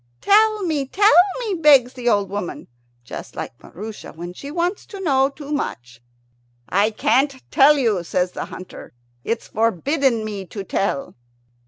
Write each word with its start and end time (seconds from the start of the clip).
"Tell 0.21 0.63
me, 0.63 0.87
tell 0.87 1.13
me," 1.41 1.53
begs 1.61 1.93
the 1.93 2.09
old 2.09 2.27
woman, 2.27 2.67
just 3.03 3.35
like 3.35 3.61
Maroosia 3.61 4.13
when 4.13 4.33
she 4.33 4.49
wants 4.49 4.87
to 4.87 4.99
know 4.99 5.29
too 5.29 5.51
much. 5.51 6.01
"I 6.67 6.89
can't 6.89 7.43
tell 7.51 7.77
you," 7.77 8.03
says 8.03 8.31
the 8.31 8.45
hunter; 8.45 8.93
"it's 9.23 9.49
forbidden 9.49 10.25
me 10.25 10.47
to 10.47 10.63
tell." 10.63 11.13